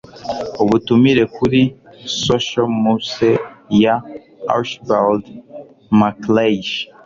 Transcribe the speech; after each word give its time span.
ubutumire 0.61 1.23
kuri 1.35 1.61
social 2.25 2.67
muse 2.83 3.29
ya 3.83 3.95
archibald 4.55 5.23
macleish 5.99 6.73